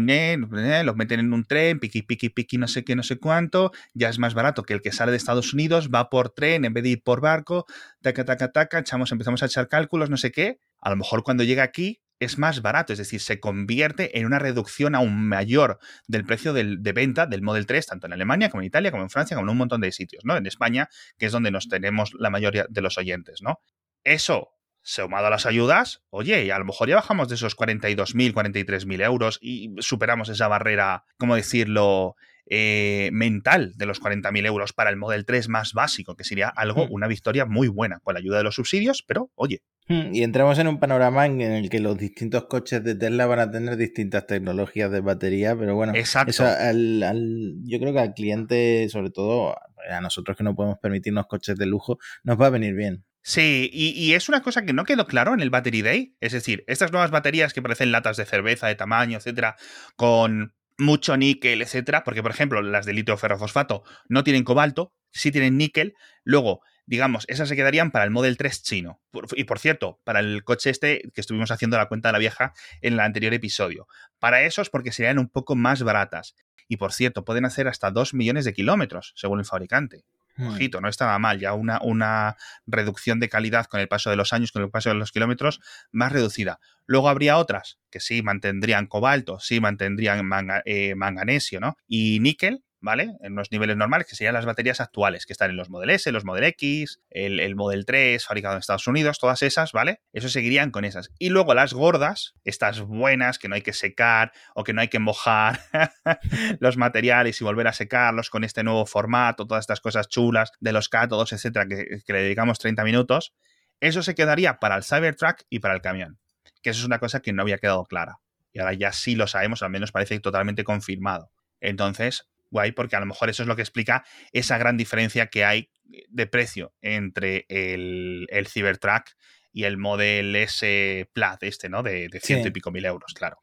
[0.82, 3.70] los meten en un tren, piqui, piqui, piqui, no sé qué, no sé cuánto.
[3.94, 6.74] Ya es más barato que el que sale de Estados Unidos, va por tren en
[6.74, 7.64] vez de ir por barco.
[8.02, 10.58] Taca, taca, taca, echamos, empezamos a echar cálculos, no sé qué.
[10.80, 14.40] A lo mejor cuando llega aquí es más barato, es decir, se convierte en una
[14.40, 18.66] reducción aún mayor del precio de venta del Model 3, tanto en Alemania como en
[18.66, 20.36] Italia, como en Francia, como en un montón de sitios, ¿no?
[20.36, 20.88] En España,
[21.18, 23.60] que es donde nos tenemos la mayoría de los oyentes, ¿no?
[24.02, 24.50] Eso
[24.82, 29.38] sumado a las ayudas, oye, a lo mejor ya bajamos de esos 42.000, 43.000 euros
[29.40, 32.16] y superamos esa barrera, ¿cómo decirlo?,
[32.52, 36.86] eh, mental de los 40.000 euros para el Model 3 más básico, que sería algo,
[36.86, 36.92] hmm.
[36.92, 39.62] una victoria muy buena con la ayuda de los subsidios, pero oye.
[39.86, 43.38] Hmm, y entramos en un panorama en el que los distintos coches de Tesla van
[43.38, 46.32] a tener distintas tecnologías de batería, pero bueno, Exacto.
[46.42, 49.54] yo creo que al cliente, sobre todo
[49.88, 53.04] a nosotros que no podemos permitirnos coches de lujo, nos va a venir bien.
[53.22, 56.16] Sí, y, es una cosa que no quedó claro en el Battery Day.
[56.20, 59.56] Es decir, estas nuevas baterías que parecen latas de cerveza de tamaño, etcétera,
[59.96, 65.30] con mucho níquel, etcétera, porque por ejemplo las de litio ferrofosfato no tienen cobalto, sí
[65.30, 65.94] tienen níquel.
[66.24, 69.02] Luego, digamos, esas se quedarían para el Model 3 chino.
[69.36, 72.54] Y por cierto, para el coche este que estuvimos haciendo la cuenta de la vieja
[72.80, 73.86] en el anterior episodio.
[74.18, 76.34] Para esos porque serían un poco más baratas.
[76.68, 80.04] Y por cierto, pueden hacer hasta 2 millones de kilómetros, según el fabricante.
[80.38, 84.32] Ojito, no estaba mal, ya una, una reducción de calidad con el paso de los
[84.32, 85.60] años, con el paso de los kilómetros,
[85.92, 86.60] más reducida.
[86.86, 90.28] Luego habría otras que sí mantendrían cobalto, sí mantendrían
[90.64, 91.76] eh, manganesio, ¿no?
[91.86, 93.16] Y níquel, ¿vale?
[93.20, 96.10] En los niveles normales, que serían las baterías actuales, que están en los Model S,
[96.12, 100.00] los Model X, el, el Model 3, fabricado en Estados Unidos, todas esas, ¿vale?
[100.12, 101.10] Eso seguirían con esas.
[101.18, 104.88] Y luego las gordas, estas buenas, que no hay que secar o que no hay
[104.88, 105.60] que mojar
[106.60, 110.72] los materiales y volver a secarlos con este nuevo formato, todas estas cosas chulas de
[110.72, 113.34] los cátodos, etcétera, que, que le dedicamos 30 minutos,
[113.80, 116.18] eso se quedaría para el Cybertruck y para el camión.
[116.62, 118.20] Que eso es una cosa que no había quedado clara.
[118.52, 121.30] Y ahora ya sí lo sabemos, al menos parece totalmente confirmado.
[121.60, 125.44] Entonces, guay, porque a lo mejor eso es lo que explica esa gran diferencia que
[125.44, 125.70] hay
[126.08, 129.10] de precio entre el, el Cybertruck
[129.52, 131.82] y el Model S Plaid este, ¿no?
[131.82, 132.48] De, de ciento Sí.
[132.48, 133.42] y pico mil euros, claro.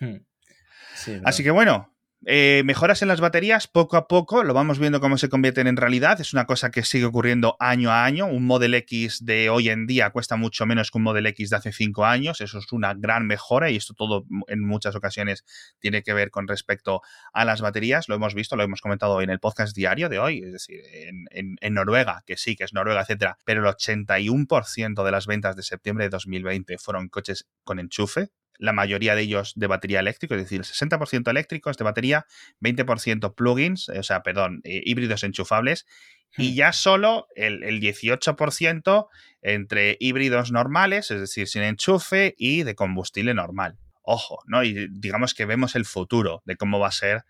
[0.00, 0.16] Hmm.
[0.94, 1.95] Sí, Así que bueno,
[2.28, 5.76] eh, mejoras en las baterías poco a poco, lo vamos viendo cómo se convierten en
[5.76, 6.20] realidad.
[6.20, 8.26] Es una cosa que sigue ocurriendo año a año.
[8.26, 11.56] Un Model X de hoy en día cuesta mucho menos que un Model X de
[11.56, 12.40] hace cinco años.
[12.40, 15.44] Eso es una gran mejora y esto todo en muchas ocasiones
[15.78, 17.00] tiene que ver con respecto
[17.32, 18.08] a las baterías.
[18.08, 20.80] Lo hemos visto, lo hemos comentado en el podcast diario de hoy, es decir,
[21.30, 25.54] en- en Noruega, que sí, que es Noruega, etcétera, pero el 81% de las ventas
[25.54, 30.34] de septiembre de 2020 fueron coches con enchufe, la mayoría de ellos de batería eléctrica,
[30.34, 32.26] es decir, el 60% eléctricos de batería,
[32.60, 35.86] 20% plugins, eh, o sea, perdón, eh, híbridos enchufables,
[36.36, 36.54] y Hmm.
[36.54, 39.08] ya solo el, el 18%
[39.42, 43.78] entre híbridos normales, es decir, sin enchufe, y de combustible normal.
[44.02, 44.62] Ojo, ¿no?
[44.62, 47.24] Y digamos que vemos el futuro de cómo va a ser,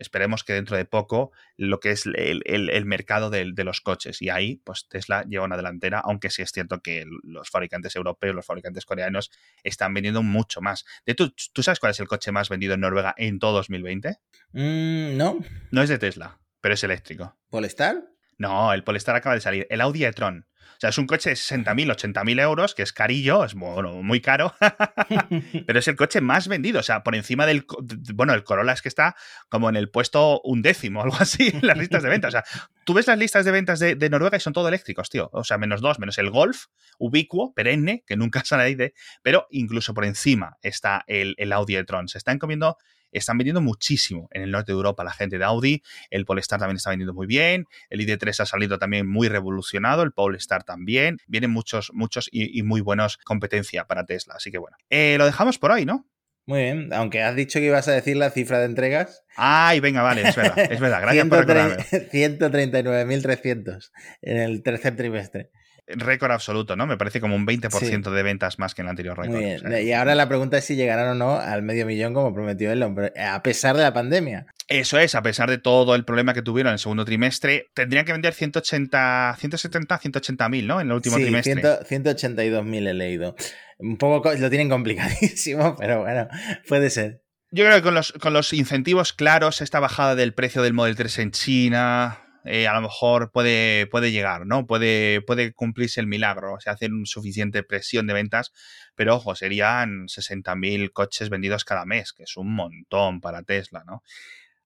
[0.00, 4.20] esperemos que dentro de poco, lo que es el, el- el mercado de, los coches.
[4.20, 8.34] Y ahí, pues Tesla lleva una delantera, aunque sí es cierto que los fabricantes europeos,
[8.34, 9.30] los fabricantes coreanos,
[9.62, 10.84] están vendiendo mucho más.
[11.06, 14.16] De tú, ¿Tú sabes cuál es el coche más vendido en Noruega en todo 2020?
[14.52, 15.38] Mm, ¿No?
[15.70, 17.36] No es de Tesla, pero es eléctrico.
[17.50, 18.02] ¿Polestar?
[18.38, 19.66] No, el Polestar acaba de salir.
[19.70, 20.46] El Audi e-tron.
[20.76, 24.20] O sea, es un coche de 60.000, 80.000 euros, que es carillo, es bueno, muy
[24.20, 24.54] caro,
[25.66, 26.80] pero es el coche más vendido.
[26.80, 27.66] O sea, por encima del.
[28.14, 29.16] Bueno, el Corolla es que está
[29.48, 32.28] como en el puesto undécimo, algo así, en las listas de ventas.
[32.28, 32.44] O sea,
[32.84, 35.30] tú ves las listas de ventas de, de Noruega y son todo eléctricos, tío.
[35.32, 36.66] O sea, menos dos, menos el Golf,
[36.98, 38.94] ubicuo, perenne, que nunca sale de.
[39.22, 42.08] Pero incluso por encima está el, el Audi e-tron.
[42.08, 42.76] Se están comiendo.
[43.12, 45.82] Están vendiendo muchísimo en el norte de Europa la gente de Audi.
[46.10, 47.66] El Polestar también está vendiendo muy bien.
[47.88, 50.02] El ID3 ha salido también muy revolucionado.
[50.02, 51.18] El Polestar también.
[51.26, 54.34] Vienen muchos, muchos y, y muy buenos competencia para Tesla.
[54.36, 54.76] Así que bueno.
[54.90, 56.06] Eh, lo dejamos por hoy, ¿no?
[56.46, 59.24] Muy bien, aunque has dicho que ibas a decir la cifra de entregas.
[59.36, 61.00] Ay, venga, vale, es verdad, es verdad.
[61.02, 61.76] Gracias por recordarme.
[62.10, 63.90] 139.300
[64.22, 65.50] en el tercer trimestre.
[65.86, 66.86] Récord absoluto, ¿no?
[66.86, 69.34] Me parece como un 20% de ventas más que en el anterior récord.
[69.36, 69.66] Muy bien.
[69.66, 72.32] O sea, Y ahora la pregunta es si llegarán o no al medio millón como
[72.34, 74.46] prometió Elon, pero a pesar de la pandemia.
[74.68, 78.04] Eso es, a pesar de todo el problema que tuvieron en el segundo trimestre, tendrían
[78.04, 80.80] que vender 180, 170, 180 mil, ¿no?
[80.80, 81.54] En el último sí, trimestre.
[81.60, 83.34] 182.000 he leído.
[83.78, 86.28] Un poco co- lo tienen complicadísimo, pero bueno,
[86.68, 87.22] puede ser.
[87.50, 90.94] Yo creo que con los, con los incentivos claros, esta bajada del precio del Model
[90.94, 94.66] 3 en China, eh, a lo mejor puede, puede llegar, ¿no?
[94.66, 98.52] Puede, puede cumplirse el milagro, o sea, hacer suficiente presión de ventas,
[98.94, 104.02] pero ojo, serían 60.000 coches vendidos cada mes, que es un montón para Tesla, ¿no?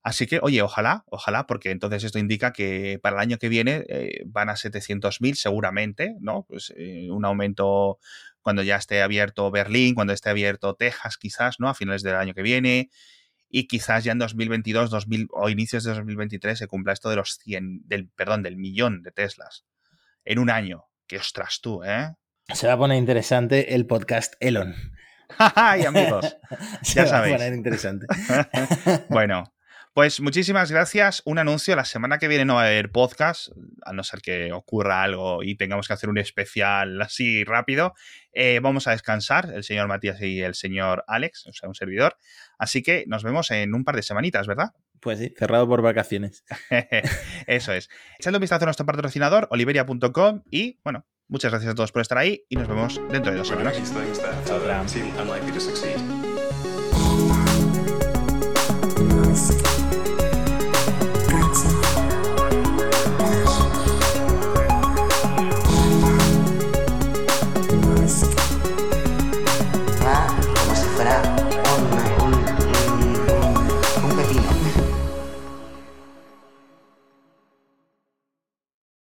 [0.04, 3.86] Así que, oye, ojalá, ojalá, porque entonces esto indica que para el año que viene
[3.88, 6.44] eh, van a 700.000 seguramente, ¿no?
[6.46, 7.98] Pues eh, un aumento
[8.42, 11.70] cuando ya esté abierto Berlín, cuando esté abierto Texas, quizás, ¿no?
[11.70, 12.90] A finales del año que viene.
[13.56, 17.38] Y quizás ya en 2022 2000, o inicios de 2023 se cumpla esto de los
[17.40, 19.64] 100, del, perdón, del millón de Teslas
[20.24, 20.86] en un año.
[21.06, 22.16] Que ostras tú, ¿eh?
[22.52, 24.74] Se va a poner interesante el podcast Elon.
[25.38, 26.36] ¡Ay, amigos!
[26.82, 27.34] Se Ya va sabéis.
[27.34, 28.06] a poner interesante.
[29.08, 29.53] bueno,
[29.94, 31.22] pues muchísimas gracias.
[31.24, 33.50] Un anuncio, la semana que viene no va a haber podcast,
[33.82, 37.94] a no ser que ocurra algo y tengamos que hacer un especial así rápido.
[38.32, 42.16] Eh, vamos a descansar, el señor Matías y el señor Alex, o sea, un servidor.
[42.58, 44.72] Así que nos vemos en un par de semanitas, ¿verdad?
[44.98, 46.44] Pues sí, cerrado por vacaciones.
[47.46, 47.88] Eso es.
[48.18, 52.18] Echadle un vistazo a nuestro patrocinador, oliveria.com, y bueno, muchas gracias a todos por estar
[52.18, 53.76] ahí y nos vemos dentro de dos semanas.